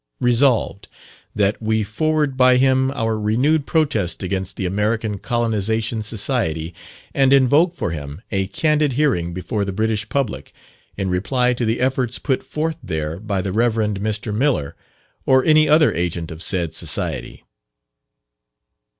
"Resolved, 0.19 0.87
That 1.35 1.61
we 1.61 1.83
forward 1.83 2.35
by 2.35 2.57
him 2.57 2.89
our 2.95 3.19
renewed 3.19 3.67
protest 3.67 4.23
against 4.23 4.55
the 4.55 4.65
American 4.65 5.19
Colonization 5.19 6.01
Society; 6.01 6.73
and 7.13 7.31
invoke 7.31 7.75
for 7.75 7.91
him 7.91 8.23
a 8.31 8.47
candid 8.47 8.93
hearing 8.93 9.31
before 9.31 9.63
the 9.63 9.71
British 9.71 10.09
public, 10.09 10.53
in 10.97 11.11
reply 11.11 11.53
to 11.53 11.65
the 11.65 11.79
efforts 11.79 12.17
put 12.17 12.41
forth 12.41 12.77
there 12.81 13.19
by 13.19 13.43
the 13.43 13.51
Rev. 13.53 13.73
Mr. 13.75 14.33
Miller, 14.33 14.75
or 15.27 15.45
any 15.45 15.69
other 15.69 15.93
agent 15.93 16.31
of 16.31 16.41
said 16.41 16.73
Society." 16.73 17.43